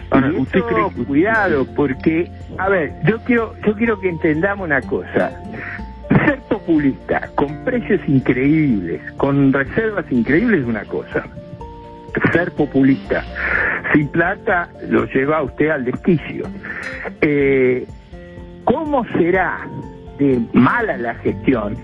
Ahora, 0.10 0.32
usted 0.38 0.62
cree 0.62 1.06
cuidado 1.06 1.66
porque, 1.76 2.30
a 2.58 2.70
ver, 2.70 2.92
yo 3.06 3.20
quiero, 3.20 3.56
yo 3.66 3.74
quiero 3.76 4.00
que 4.00 4.10
entendamos 4.10 4.66
una 4.66 4.82
cosa. 4.82 5.32
Ser 6.10 6.40
populista 6.50 7.30
con 7.36 7.64
precios 7.64 8.02
increíbles, 8.08 9.02
con 9.18 9.54
reservas 9.54 10.06
increíbles 10.12 10.62
es 10.62 10.68
una 10.68 10.84
cosa. 10.84 11.26
Ser 12.34 12.52
populista 12.52 13.24
sin 13.94 14.08
plata 14.08 14.70
lo 14.90 15.06
lleva 15.06 15.38
a 15.38 15.44
usted 15.44 15.70
al 15.70 15.86
desquicio. 15.86 16.46
Eh, 17.22 17.86
¿Cómo 18.64 19.06
será 19.18 19.68
mala 20.54 20.98
la 20.98 21.16
gestión, 21.16 21.76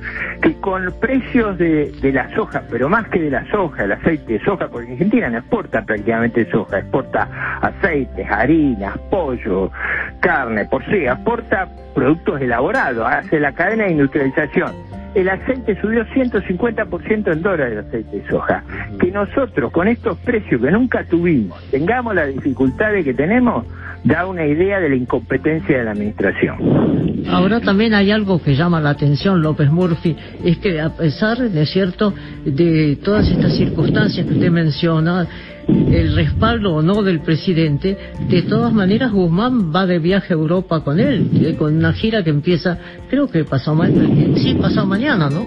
que 0.41 0.53
con 0.55 0.93
precios 0.99 1.57
de, 1.57 1.91
de 2.01 2.11
la 2.11 2.33
soja, 2.35 2.63
pero 2.69 2.89
más 2.89 3.07
que 3.09 3.19
de 3.19 3.31
la 3.31 3.49
soja, 3.49 3.83
el 3.83 3.91
aceite 3.91 4.33
de 4.33 4.39
soja, 4.43 4.67
porque 4.67 4.91
Argentina 4.91 5.29
no 5.29 5.39
exporta 5.39 5.81
prácticamente 5.83 6.49
soja, 6.51 6.79
exporta 6.79 7.27
aceites, 7.61 8.29
harinas, 8.29 8.97
pollo, 9.09 9.71
carne, 10.19 10.65
por 10.65 10.85
sí, 10.85 11.05
exporta 11.05 11.67
productos 11.95 12.41
elaborados, 12.41 13.07
hace 13.07 13.39
la 13.39 13.51
cadena 13.53 13.85
de 13.85 13.91
industrialización. 13.91 14.96
El 15.17 15.29
aceite 15.29 15.75
subió 15.81 16.05
150% 16.05 17.33
en 17.33 17.41
dólares 17.41 17.73
el 17.73 17.79
aceite 17.79 18.17
de 18.17 18.27
soja. 18.29 18.63
Que 18.99 19.09
nosotros, 19.09 19.71
con 19.71 19.87
estos 19.87 20.15
precios 20.19 20.61
que 20.61 20.69
nunca 20.69 21.03
tuvimos, 21.05 21.59
tengamos 21.71 22.13
las 22.13 22.31
dificultades 22.31 23.03
que 23.03 23.15
tenemos, 23.15 23.65
da 24.03 24.27
una 24.27 24.45
idea 24.45 24.79
de 24.79 24.89
la 24.89 24.95
incompetencia 24.95 25.79
de 25.79 25.83
la 25.85 25.91
administración. 25.93 27.25
Ahora 27.31 27.59
también 27.59 27.95
hay 27.95 28.11
algo 28.11 28.39
que 28.43 28.53
llama 28.53 28.79
la 28.79 28.91
atención, 28.91 29.41
López 29.41 29.71
Murphy, 29.71 30.15
es 30.45 30.59
que 30.59 30.79
a 30.79 30.95
pesar, 30.95 31.39
de 31.39 31.65
cierto, 31.65 32.13
de 32.45 32.99
todas 33.03 33.27
estas 33.27 33.57
circunstancias 33.57 34.23
que 34.23 34.33
usted 34.33 34.51
menciona, 34.51 35.25
el 35.67 36.15
respaldo 36.15 36.75
o 36.75 36.81
no 36.81 37.03
del 37.03 37.19
presidente, 37.19 37.97
de 38.29 38.41
todas 38.43 38.73
maneras 38.73 39.11
Guzmán 39.11 39.73
va 39.73 39.85
de 39.85 39.99
viaje 39.99 40.33
a 40.33 40.37
Europa 40.37 40.83
con 40.83 40.99
él, 40.99 41.29
eh, 41.41 41.55
con 41.55 41.75
una 41.75 41.93
gira 41.93 42.23
que 42.23 42.29
empieza, 42.29 42.77
creo 43.09 43.27
que 43.27 43.43
pasado 43.43 43.75
mañana, 43.75 44.37
sí, 44.37 44.53
pasado 44.55 44.87
mañana, 44.87 45.29
¿no? 45.29 45.45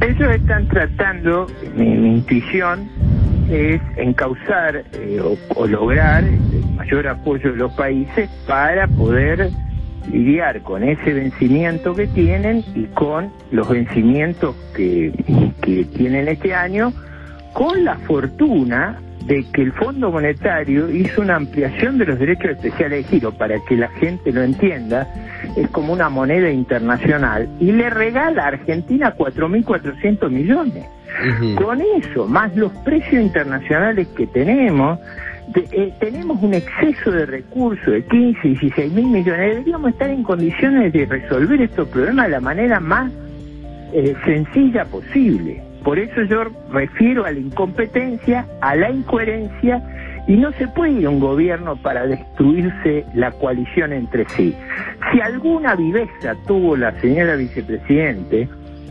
Ellos 0.00 0.30
están 0.34 0.68
tratando, 0.68 1.46
mi 1.76 2.14
intuición, 2.14 2.88
es 3.50 3.80
encauzar 3.96 4.84
eh, 4.92 5.20
o, 5.54 5.66
lograr 5.66 6.24
el 6.24 6.76
mayor 6.76 7.08
apoyo 7.08 7.52
de 7.52 7.56
los 7.56 7.72
países 7.72 8.28
para 8.46 8.86
poder 8.86 9.50
lidiar 10.12 10.62
con 10.62 10.82
ese 10.82 11.12
vencimiento 11.12 11.94
que 11.94 12.06
tienen 12.06 12.64
y 12.74 12.84
con 12.86 13.30
los 13.50 13.68
vencimientos 13.68 14.54
que, 14.74 15.12
que 15.62 15.84
tienen 15.84 16.28
este 16.28 16.54
año, 16.54 16.92
con 17.52 17.84
la 17.84 17.96
fortuna 17.98 18.98
de 19.28 19.44
que 19.52 19.62
el 19.62 19.72
Fondo 19.72 20.10
Monetario 20.10 20.90
hizo 20.90 21.20
una 21.20 21.36
ampliación 21.36 21.98
de 21.98 22.06
los 22.06 22.18
derechos 22.18 22.52
especiales 22.52 23.04
de 23.04 23.10
giro, 23.10 23.32
para 23.32 23.58
que 23.68 23.76
la 23.76 23.88
gente 23.88 24.32
lo 24.32 24.42
entienda, 24.42 25.06
es 25.56 25.68
como 25.68 25.92
una 25.92 26.08
moneda 26.08 26.50
internacional, 26.50 27.48
y 27.60 27.72
le 27.72 27.90
regala 27.90 28.44
a 28.44 28.48
Argentina 28.48 29.14
4.400 29.16 30.30
millones. 30.30 30.86
Con 31.56 31.80
eso, 31.80 32.26
más 32.26 32.54
los 32.56 32.72
precios 32.84 33.22
internacionales 33.22 34.08
que 34.16 34.26
tenemos, 34.26 34.98
eh, 35.54 35.92
tenemos 35.98 36.42
un 36.42 36.54
exceso 36.54 37.10
de 37.10 37.26
recursos 37.26 37.86
de 37.86 38.04
15, 38.04 38.48
16 38.48 38.92
mil 38.92 39.06
millones. 39.06 39.56
Deberíamos 39.56 39.92
estar 39.92 40.10
en 40.10 40.22
condiciones 40.22 40.92
de 40.92 41.06
resolver 41.06 41.60
estos 41.62 41.88
problemas 41.88 42.26
de 42.26 42.32
la 42.32 42.40
manera 42.40 42.80
más 42.80 43.10
eh, 43.92 44.14
sencilla 44.24 44.84
posible. 44.84 45.67
Por 45.84 45.98
eso 45.98 46.22
yo 46.22 46.44
refiero 46.72 47.24
a 47.24 47.32
la 47.32 47.38
incompetencia, 47.38 48.46
a 48.60 48.76
la 48.76 48.90
incoherencia, 48.90 49.82
y 50.26 50.36
no 50.36 50.52
se 50.52 50.68
puede 50.68 50.92
ir 50.92 51.06
a 51.06 51.10
un 51.10 51.20
gobierno 51.20 51.76
para 51.76 52.06
destruirse 52.06 53.04
la 53.14 53.30
coalición 53.32 53.92
entre 53.94 54.28
sí. 54.28 54.54
Si 55.10 55.20
alguna 55.20 55.74
viveza 55.74 56.34
tuvo 56.46 56.76
la 56.76 56.92
señora 57.00 57.34
vicepresidente, 57.36 58.46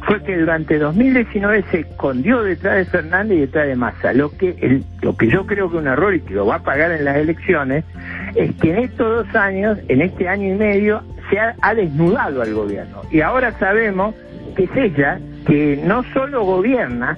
fue 0.08 0.24
que 0.24 0.38
durante 0.38 0.80
2019 0.80 1.66
se 1.70 1.80
escondió 1.82 2.42
detrás 2.42 2.78
de 2.78 2.86
Fernández 2.86 3.38
y 3.38 3.42
detrás 3.42 3.68
de 3.68 3.76
Massa. 3.76 4.14
Lo 4.14 4.32
que, 4.36 4.82
lo 5.02 5.16
que 5.16 5.28
yo 5.28 5.46
creo 5.46 5.70
que 5.70 5.78
es 5.78 5.82
un 5.82 5.88
error 5.88 6.16
y 6.16 6.22
que 6.22 6.34
lo 6.34 6.48
va 6.48 6.56
a 6.56 6.64
pagar 6.64 6.92
en 6.92 7.06
las 7.06 7.18
elecciones 7.18 7.84
es 8.34 8.56
que 8.56 8.72
en 8.72 8.80
estos 8.80 9.28
dos 9.28 9.36
años, 9.36 9.78
en 9.90 10.02
este 10.02 10.28
año 10.28 10.56
y 10.56 10.58
medio, 10.58 11.04
se 11.30 11.40
ha, 11.40 11.56
ha 11.62 11.76
desnudado 11.76 12.42
al 12.42 12.54
gobierno. 12.54 13.02
Y 13.12 13.22
ahora 13.22 13.52
sabemos 13.60 14.16
que 14.56 14.64
es 14.64 14.76
ella 14.76 15.20
que 15.48 15.78
no 15.78 16.04
solo 16.14 16.44
gobierna, 16.44 17.18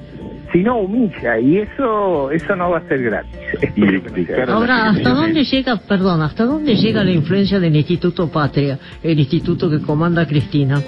sino 0.51 0.77
humilla 0.79 1.39
y 1.39 1.57
eso 1.57 2.31
eso 2.31 2.55
no 2.55 2.71
va 2.71 2.77
a 2.77 2.87
ser 2.87 3.01
gratis. 3.01 3.31
Ahora, 4.47 4.89
¿hasta 4.89 5.09
dónde 5.09 5.43
llega, 5.43 5.77
perdón, 5.77 6.21
hasta 6.21 6.45
dónde 6.45 6.75
llega 6.75 7.03
la 7.03 7.11
influencia 7.11 7.59
del 7.59 7.75
Instituto 7.75 8.29
Patria, 8.31 8.77
el 9.03 9.19
instituto 9.19 9.69
que 9.69 9.81
comanda 9.81 10.25
Cristina? 10.27 10.81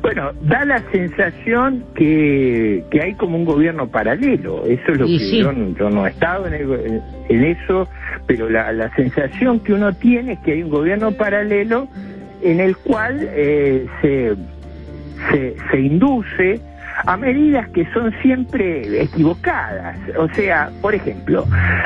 Bueno, 0.00 0.32
da 0.42 0.64
la 0.66 0.82
sensación 0.92 1.84
que, 1.94 2.84
que 2.90 3.02
hay 3.02 3.14
como 3.14 3.38
un 3.38 3.46
gobierno 3.46 3.88
paralelo. 3.88 4.64
Eso 4.66 4.92
es 4.92 4.98
lo 4.98 5.06
que 5.06 5.40
yo, 5.40 5.52
yo, 5.78 5.90
no 5.90 6.06
he 6.06 6.10
estado 6.10 6.46
en, 6.46 7.00
en 7.30 7.44
eso, 7.44 7.88
pero 8.26 8.50
la, 8.50 8.70
la 8.72 8.94
sensación 8.94 9.60
que 9.60 9.72
uno 9.72 9.94
tiene 9.94 10.34
es 10.34 10.38
que 10.40 10.52
hay 10.52 10.62
un 10.62 10.68
gobierno 10.68 11.12
paralelo 11.12 11.88
en 12.44 12.60
el 12.60 12.76
cual 12.76 13.26
eh, 13.32 13.86
se, 14.02 14.34
se, 15.30 15.56
se 15.70 15.80
induce 15.80 16.60
a 17.06 17.16
medidas 17.16 17.68
que 17.70 17.86
son 17.92 18.12
siempre 18.22 19.02
equivocadas. 19.02 19.98
O 20.16 20.28
sea, 20.30 20.70
por 20.80 20.94
ejemplo, 20.94 21.44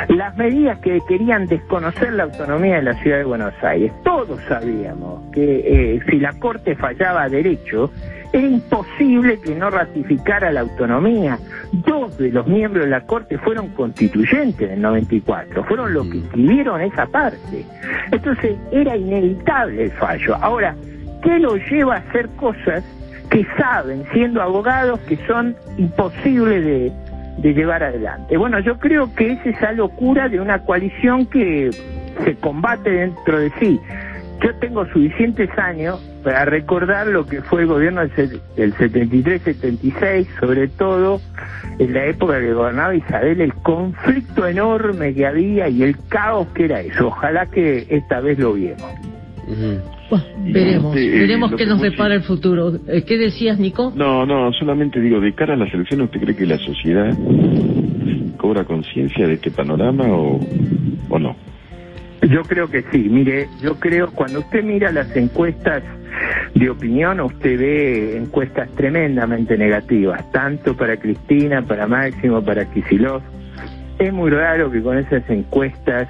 las 0.08 0.36
medidas 0.36 0.78
que 0.78 1.00
querían 1.08 1.46
desconocer 1.46 2.12
la 2.12 2.24
autonomía 2.24 2.76
de 2.76 2.82
la 2.82 2.94
ciudad 2.94 3.18
de 3.18 3.24
Buenos 3.24 3.54
Aires. 3.62 3.92
Todos 4.04 4.40
sabíamos 4.48 5.30
que 5.32 5.96
eh, 5.96 6.00
si 6.08 6.18
la 6.18 6.32
Corte 6.34 6.76
fallaba 6.76 7.24
a 7.24 7.28
derecho, 7.28 7.90
era 8.32 8.46
imposible 8.46 9.40
que 9.40 9.54
no 9.54 9.70
ratificara 9.70 10.52
la 10.52 10.60
autonomía. 10.60 11.38
Dos 11.72 12.16
de 12.18 12.30
los 12.30 12.46
miembros 12.46 12.84
de 12.84 12.90
la 12.90 13.00
Corte 13.00 13.38
fueron 13.38 13.68
constituyentes 13.68 14.60
en 14.60 14.74
el 14.74 14.82
94, 14.82 15.64
fueron 15.64 15.94
los 15.94 16.06
que 16.08 16.18
mm. 16.18 16.24
escribieron 16.24 16.80
esa 16.82 17.06
parte. 17.06 17.64
Entonces 18.12 18.56
era 18.70 18.96
inevitable 18.96 19.84
el 19.84 19.90
fallo. 19.92 20.36
Ahora, 20.36 20.76
¿qué 21.22 21.38
lo 21.38 21.56
lleva 21.56 21.96
a 21.96 21.98
hacer 21.98 22.28
cosas 22.36 22.84
que 23.30 23.46
saben, 23.58 24.04
siendo 24.12 24.42
abogados, 24.42 25.00
que 25.00 25.16
son 25.26 25.56
imposibles 25.76 26.64
de, 26.64 26.92
llevar 27.54 27.82
adelante. 27.82 28.36
Bueno, 28.36 28.58
yo 28.60 28.78
creo 28.78 29.14
que 29.14 29.32
es 29.32 29.46
esa 29.46 29.72
locura 29.72 30.28
de 30.28 30.40
una 30.40 30.64
coalición 30.64 31.24
que 31.26 31.70
se 32.24 32.34
combate 32.36 32.90
dentro 32.90 33.38
de 33.38 33.50
sí. 33.60 33.80
Yo 34.42 34.54
tengo 34.56 34.84
suficientes 34.86 35.48
años 35.56 36.00
para 36.24 36.44
recordar 36.44 37.06
lo 37.06 37.26
que 37.26 37.40
fue 37.42 37.62
el 37.62 37.68
gobierno 37.68 38.00
del 38.06 38.74
73-76, 38.74 40.26
sobre 40.40 40.68
todo 40.68 41.20
en 41.78 41.94
la 41.94 42.06
época 42.06 42.40
que 42.40 42.52
gobernaba 42.52 42.94
Isabel, 42.94 43.40
el 43.40 43.54
conflicto 43.54 44.46
enorme 44.46 45.14
que 45.14 45.26
había 45.26 45.68
y 45.68 45.82
el 45.82 45.96
caos 46.08 46.48
que 46.48 46.64
era 46.64 46.80
eso. 46.80 47.06
Ojalá 47.06 47.46
que 47.46 47.86
esta 47.88 48.20
vez 48.20 48.38
lo 48.38 48.52
veremos, 50.38 50.94
veremos 50.94 51.52
qué 51.56 51.66
nos 51.66 51.80
depara 51.80 52.14
el 52.14 52.22
futuro. 52.22 52.74
Eh, 52.86 53.04
¿Qué 53.06 53.18
decías, 53.18 53.58
Nico? 53.58 53.92
No, 53.94 54.24
no, 54.26 54.52
solamente 54.52 55.00
digo, 55.00 55.20
de 55.20 55.34
cara 55.34 55.54
a 55.54 55.56
las 55.56 55.72
elecciones, 55.72 56.06
¿usted 56.06 56.20
cree 56.20 56.36
que 56.36 56.46
la 56.46 56.58
sociedad 56.58 57.16
cobra 58.36 58.64
conciencia 58.64 59.26
de 59.26 59.34
este 59.34 59.50
panorama 59.50 60.04
o, 60.08 60.40
o 61.10 61.18
no? 61.18 61.36
Yo 62.22 62.42
creo 62.42 62.68
que 62.68 62.82
sí. 62.90 63.08
Mire, 63.08 63.48
yo 63.62 63.78
creo, 63.78 64.10
cuando 64.12 64.40
usted 64.40 64.64
mira 64.64 64.90
las 64.90 65.14
encuestas 65.16 65.82
de 66.54 66.70
opinión, 66.70 67.20
usted 67.20 67.58
ve 67.58 68.16
encuestas 68.16 68.68
tremendamente 68.74 69.56
negativas, 69.56 70.30
tanto 70.32 70.76
para 70.76 70.96
Cristina, 70.96 71.62
para 71.62 71.86
Máximo, 71.86 72.42
para 72.42 72.64
Kisilov. 72.72 73.22
Es 73.98 74.12
muy 74.12 74.30
raro 74.30 74.70
que 74.70 74.82
con 74.82 74.98
esas 74.98 75.28
encuestas 75.28 76.08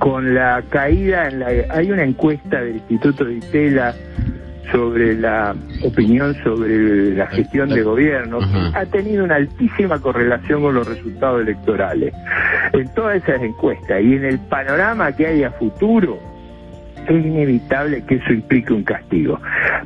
con 0.00 0.34
la 0.34 0.62
caída 0.70 1.28
en 1.28 1.40
la... 1.40 1.48
Hay 1.70 1.92
una 1.92 2.02
encuesta 2.02 2.60
del 2.60 2.76
Instituto 2.76 3.26
de 3.26 3.34
Itela 3.34 3.94
sobre 4.72 5.14
la 5.14 5.54
opinión 5.84 6.34
sobre 6.42 7.14
la 7.14 7.26
gestión 7.26 7.68
de 7.68 7.82
gobierno, 7.82 8.38
que 8.38 8.78
ha 8.78 8.86
tenido 8.86 9.24
una 9.24 9.36
altísima 9.36 10.00
correlación 10.00 10.62
con 10.62 10.74
los 10.74 10.88
resultados 10.88 11.42
electorales. 11.42 12.14
En 12.72 12.88
todas 12.94 13.22
esas 13.22 13.42
encuestas 13.42 14.00
y 14.00 14.14
en 14.14 14.24
el 14.24 14.38
panorama 14.38 15.12
que 15.12 15.26
hay 15.26 15.42
a 15.44 15.50
futuro, 15.50 16.18
es 17.06 17.26
inevitable 17.26 18.02
que 18.06 18.16
eso 18.16 18.32
implique 18.32 18.72
un 18.72 18.84
castigo. 18.84 19.38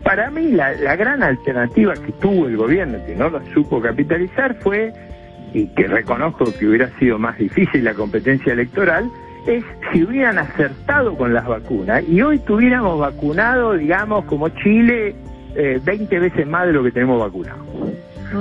Para 0.04 0.30
mí, 0.30 0.52
la, 0.52 0.72
la 0.74 0.94
gran 0.94 1.22
alternativa 1.22 1.94
que 1.94 2.12
tuvo 2.12 2.46
el 2.46 2.56
gobierno, 2.56 2.98
que 3.04 3.16
no 3.16 3.30
lo 3.30 3.44
supo 3.52 3.80
capitalizar, 3.80 4.54
fue, 4.60 4.92
y 5.52 5.66
que 5.68 5.88
reconozco 5.88 6.44
que 6.56 6.66
hubiera 6.66 6.88
sido 6.98 7.18
más 7.18 7.36
difícil 7.38 7.82
la 7.82 7.94
competencia 7.94 8.52
electoral, 8.52 9.10
es 9.46 9.64
si 9.92 10.04
hubieran 10.04 10.38
acertado 10.38 11.16
con 11.16 11.35
las 11.35 11.46
vacunas 11.46 12.02
y 12.09 12.22
hoy 12.22 12.38
tuviéramos 12.38 12.98
vacunado, 12.98 13.74
digamos, 13.74 14.24
como 14.24 14.48
Chile, 14.48 15.14
eh, 15.54 15.80
20 15.85 16.18
veces 16.18 16.46
más 16.46 16.66
de 16.66 16.72
lo 16.72 16.83
que 16.83 16.90
tenemos 16.90 17.20
vacunado. 17.20 17.64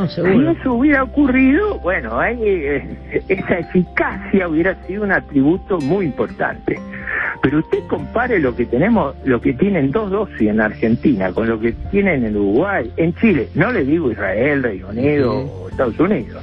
si 0.08 0.22
eso 0.22 0.74
hubiera 0.74 1.04
ocurrido, 1.04 1.80
bueno, 1.80 2.24
eh, 2.24 2.98
esa 3.28 3.60
eficacia 3.60 4.48
hubiera 4.48 4.76
sido 4.86 5.04
un 5.04 5.12
atributo 5.12 5.80
muy 5.80 6.06
importante. 6.06 6.80
Pero 7.42 7.60
usted 7.60 7.80
compare 7.89 8.39
lo 8.39 8.56
que 8.56 8.66
tenemos, 8.66 9.16
lo 9.26 9.42
que 9.42 9.54
tienen 9.54 9.92
dos 9.92 10.10
dosis 10.10 10.50
en 10.50 10.62
Argentina 10.62 11.32
con 11.34 11.48
lo 11.48 11.60
que 11.60 11.74
tienen 11.92 12.26
en 12.26 12.38
Uruguay, 12.38 12.89
en 12.96 13.13
Chile, 13.16 13.50
no 13.54 13.72
le 13.72 13.84
digo 13.84 14.10
Israel, 14.10 14.63
Reino 14.63 14.88
Unido 14.88 15.34
o 15.34 15.70
Estados 15.70 16.00
Unidos, 16.00 16.42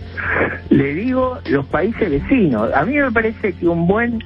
le 0.68 0.92
digo 0.92 1.38
los 1.48 1.64
países 1.66 2.10
vecinos. 2.10 2.70
A 2.74 2.84
mí 2.84 2.96
me 2.96 3.10
parece 3.10 3.54
que 3.54 3.66
un 3.66 3.86
buen 3.86 4.22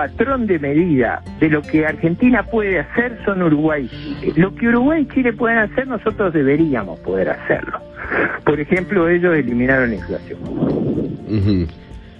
patrón 0.00 0.46
de 0.46 0.58
medida 0.58 1.22
de 1.40 1.50
lo 1.50 1.60
que 1.60 1.84
Argentina 1.84 2.42
puede 2.42 2.78
hacer 2.78 3.18
son 3.26 3.42
Uruguay 3.42 3.84
y 3.84 4.20
Chile. 4.20 4.32
Lo 4.36 4.54
que 4.54 4.68
Uruguay 4.68 5.02
y 5.02 5.14
Chile 5.14 5.34
pueden 5.34 5.58
hacer, 5.58 5.86
nosotros 5.86 6.32
deberíamos 6.32 6.98
poder 7.00 7.28
hacerlo. 7.28 7.78
Por 8.42 8.58
ejemplo, 8.58 9.10
ellos 9.10 9.34
eliminaron 9.36 9.90
la 9.90 9.96
inflación. 9.96 10.38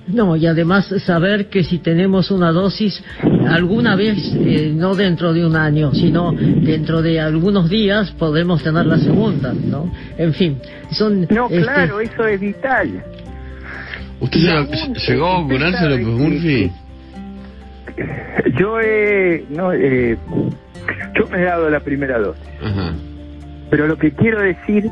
No, 0.08 0.36
y 0.36 0.46
además 0.46 0.92
saber 1.06 1.48
que 1.48 1.64
si 1.64 1.78
tenemos 1.78 2.30
una 2.30 2.52
dosis, 2.52 3.02
alguna 3.48 3.96
vez, 3.96 4.18
eh, 4.34 4.72
no 4.74 4.94
dentro 4.94 5.32
de 5.32 5.46
un 5.46 5.56
año, 5.56 5.94
sino 5.94 6.32
dentro 6.32 7.00
de 7.00 7.18
algunos 7.18 7.70
días, 7.70 8.10
podemos 8.10 8.62
tener 8.62 8.84
la 8.84 8.98
segunda, 8.98 9.54
¿no? 9.54 9.90
En 10.18 10.34
fin, 10.34 10.58
son... 10.90 11.26
No, 11.30 11.46
este, 11.46 11.62
claro, 11.62 12.00
eso 12.00 12.26
es 12.26 12.40
vital. 12.40 13.02
¿Usted 14.20 14.38
llegó 15.08 15.26
a 15.26 15.40
vacunarse, 15.40 15.88
López 15.88 16.06
Murphy? 16.06 16.72
Yo 18.56 18.80
he, 18.80 19.44
no, 19.50 19.72
eh, 19.72 20.16
yo 21.14 21.26
me 21.28 21.38
he 21.38 21.44
dado 21.44 21.70
la 21.70 21.80
primera 21.80 22.18
dosis. 22.18 22.44
Pero 23.70 23.86
lo 23.86 23.96
que 23.96 24.12
quiero 24.12 24.40
decir 24.40 24.90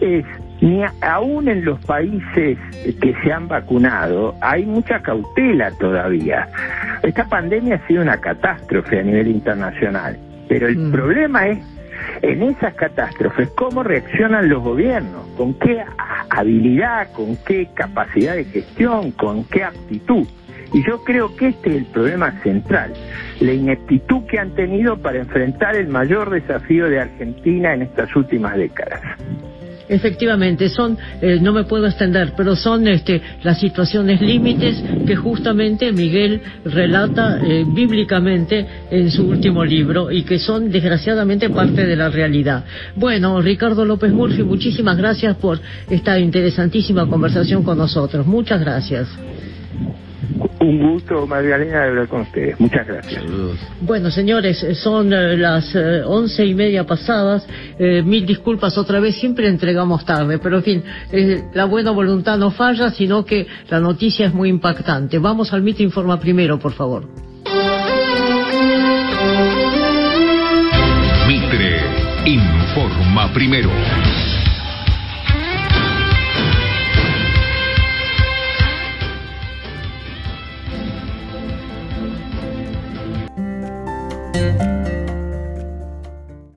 es, 0.00 0.24
ni 0.60 0.82
aún 1.02 1.48
en 1.48 1.64
los 1.64 1.78
países 1.84 2.58
que 3.00 3.14
se 3.22 3.32
han 3.32 3.48
vacunado, 3.48 4.34
hay 4.40 4.64
mucha 4.64 5.00
cautela 5.00 5.70
todavía. 5.72 6.48
Esta 7.02 7.28
pandemia 7.28 7.76
ha 7.76 7.86
sido 7.86 8.02
una 8.02 8.18
catástrofe 8.18 9.00
a 9.00 9.02
nivel 9.02 9.28
internacional, 9.28 10.18
pero 10.48 10.66
el 10.66 10.76
mm. 10.76 10.92
problema 10.92 11.48
es 11.48 11.58
en 12.22 12.42
esas 12.42 12.74
catástrofes 12.74 13.48
cómo 13.50 13.82
reaccionan 13.82 14.48
los 14.48 14.62
gobiernos, 14.62 15.26
con 15.36 15.54
qué 15.54 15.84
habilidad, 16.30 17.12
con 17.12 17.36
qué 17.46 17.68
capacidad 17.74 18.34
de 18.34 18.44
gestión, 18.44 19.12
con 19.12 19.44
qué 19.44 19.64
aptitud. 19.64 20.26
Y 20.72 20.84
yo 20.86 21.02
creo 21.04 21.34
que 21.36 21.48
este 21.48 21.70
es 21.70 21.76
el 21.76 21.84
problema 21.86 22.40
central, 22.42 22.92
la 23.40 23.52
ineptitud 23.52 24.24
que 24.26 24.38
han 24.38 24.54
tenido 24.54 24.96
para 24.98 25.18
enfrentar 25.18 25.76
el 25.76 25.88
mayor 25.88 26.30
desafío 26.30 26.88
de 26.88 27.00
Argentina 27.00 27.74
en 27.74 27.82
estas 27.82 28.14
últimas 28.16 28.56
décadas. 28.56 29.00
Efectivamente, 29.88 30.68
son, 30.68 30.98
eh, 31.22 31.38
no 31.40 31.52
me 31.52 31.64
puedo 31.64 31.86
extender, 31.86 32.32
pero 32.36 32.56
son 32.56 32.88
este, 32.88 33.22
las 33.44 33.60
situaciones 33.60 34.20
límites 34.20 34.82
que 35.06 35.14
justamente 35.14 35.92
Miguel 35.92 36.40
relata 36.64 37.38
eh, 37.40 37.64
bíblicamente 37.66 38.66
en 38.90 39.10
su 39.12 39.28
último 39.28 39.64
libro 39.64 40.10
y 40.10 40.24
que 40.24 40.40
son 40.40 40.72
desgraciadamente 40.72 41.50
parte 41.50 41.86
de 41.86 41.94
la 41.94 42.08
realidad. 42.08 42.64
Bueno, 42.96 43.40
Ricardo 43.40 43.84
López 43.84 44.12
Murphy, 44.12 44.42
muchísimas 44.42 44.96
gracias 44.96 45.36
por 45.36 45.60
esta 45.88 46.18
interesantísima 46.18 47.08
conversación 47.08 47.62
con 47.62 47.78
nosotros. 47.78 48.26
Muchas 48.26 48.60
gracias. 48.60 49.08
Un 50.66 50.80
gusto, 50.80 51.28
Magdalena, 51.28 51.82
de 51.82 51.88
hablar 51.88 52.08
con 52.08 52.22
ustedes. 52.22 52.58
Muchas 52.58 52.84
gracias. 52.88 53.22
Bueno, 53.80 54.10
señores, 54.10 54.66
son 54.82 55.12
eh, 55.12 55.36
las 55.36 55.72
eh, 55.76 56.02
once 56.04 56.44
y 56.44 56.54
media 56.54 56.82
pasadas. 56.84 57.46
Eh, 57.78 58.02
mil 58.02 58.26
disculpas 58.26 58.76
otra 58.76 58.98
vez, 58.98 59.14
siempre 59.14 59.46
entregamos 59.46 60.04
tarde, 60.04 60.40
pero 60.40 60.56
en 60.56 60.62
fin, 60.64 60.82
la 61.54 61.66
buena 61.66 61.92
voluntad 61.92 62.36
no 62.36 62.50
falla, 62.50 62.90
sino 62.90 63.24
que 63.24 63.46
la 63.70 63.78
noticia 63.78 64.26
es 64.26 64.34
muy 64.34 64.48
impactante. 64.48 65.20
Vamos 65.20 65.52
al 65.52 65.62
Mito 65.62 65.84
Informa 65.84 66.18
primero, 66.18 66.58
por 66.58 66.72
favor. 66.72 67.04
Mitre 71.28 71.80
Informa 72.26 73.32
primero. 73.32 73.70